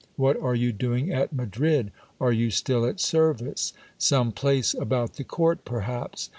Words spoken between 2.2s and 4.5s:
you still at service? Some